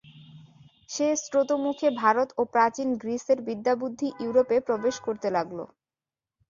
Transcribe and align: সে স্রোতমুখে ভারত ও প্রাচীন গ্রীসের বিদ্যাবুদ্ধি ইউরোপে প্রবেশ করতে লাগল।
সে 0.89 1.07
স্রোতমুখে 1.23 1.87
ভারত 2.01 2.29
ও 2.37 2.51
প্রাচীন 2.53 2.89
গ্রীসের 3.01 3.39
বিদ্যাবুদ্ধি 3.47 4.07
ইউরোপে 4.23 4.57
প্রবেশ 4.67 4.95
করতে 5.05 5.27
লাগল। 5.37 5.59